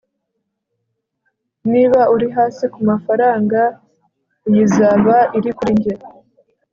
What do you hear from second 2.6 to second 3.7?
kumafaranga,